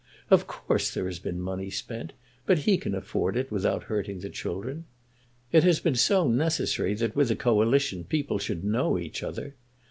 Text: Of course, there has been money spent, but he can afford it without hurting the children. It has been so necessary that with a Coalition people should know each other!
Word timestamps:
Of 0.31 0.47
course, 0.47 0.91
there 0.91 1.05
has 1.05 1.19
been 1.19 1.39
money 1.39 1.69
spent, 1.69 2.13
but 2.47 2.57
he 2.65 2.79
can 2.79 2.95
afford 2.95 3.37
it 3.37 3.51
without 3.51 3.83
hurting 3.83 4.21
the 4.21 4.31
children. 4.31 4.85
It 5.51 5.63
has 5.63 5.79
been 5.79 5.93
so 5.93 6.27
necessary 6.27 6.95
that 6.95 7.15
with 7.15 7.29
a 7.29 7.35
Coalition 7.35 8.05
people 8.05 8.39
should 8.39 8.63
know 8.63 8.97
each 8.97 9.21
other! 9.21 9.53